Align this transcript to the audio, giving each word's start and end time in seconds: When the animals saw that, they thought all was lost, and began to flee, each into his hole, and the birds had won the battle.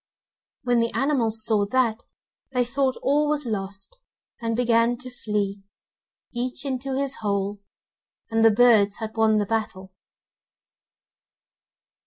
When 0.63 0.79
the 0.79 0.91
animals 0.95 1.45
saw 1.45 1.67
that, 1.67 2.05
they 2.53 2.65
thought 2.65 2.97
all 3.03 3.29
was 3.29 3.45
lost, 3.45 3.99
and 4.41 4.55
began 4.55 4.97
to 4.97 5.11
flee, 5.11 5.61
each 6.33 6.65
into 6.65 6.97
his 6.97 7.17
hole, 7.17 7.61
and 8.31 8.43
the 8.43 8.49
birds 8.49 8.95
had 8.95 9.15
won 9.15 9.37
the 9.37 9.45
battle. 9.45 9.93